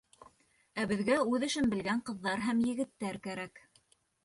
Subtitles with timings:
[0.83, 3.65] Ә беҙгә үҙ эшен белгән ҡыҙҙар һәм егеттәр кәрәк.